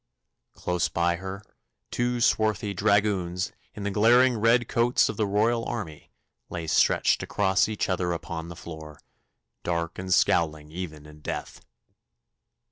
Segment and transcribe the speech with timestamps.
[0.55, 1.43] Close by her
[1.91, 6.09] two swarthy dragoons in the glaring red coats of the Royal army
[6.49, 8.99] lay stretched across each other upon the floor,
[9.61, 11.61] dark and scowling even in death.